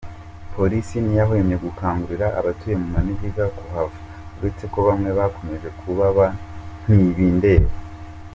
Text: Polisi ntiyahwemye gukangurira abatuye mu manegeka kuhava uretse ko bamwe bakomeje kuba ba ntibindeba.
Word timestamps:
Polisi 0.53 0.95
ntiyahwemye 1.01 1.55
gukangurira 1.65 2.27
abatuye 2.39 2.75
mu 2.81 2.87
manegeka 2.95 3.43
kuhava 3.57 3.97
uretse 4.37 4.63
ko 4.73 4.79
bamwe 4.87 5.09
bakomeje 5.19 5.69
kuba 5.79 6.05
ba 6.17 6.27
ntibindeba. 6.85 7.69